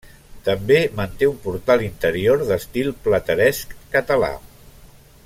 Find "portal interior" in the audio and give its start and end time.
1.43-2.47